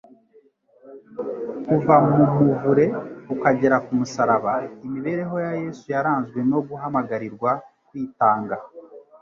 Kuva 1.65 1.95
mu 2.05 2.11
muvure 2.43 2.85
ukagera 3.33 3.77
ku 3.85 3.91
musaraba, 3.99 4.53
imibereho 4.85 5.35
ya 5.45 5.51
Yesu 5.61 5.85
yaranzwe 5.95 6.39
no 6.51 6.59
guhamagarirwa 6.67 7.51
kwitanga 7.87 8.55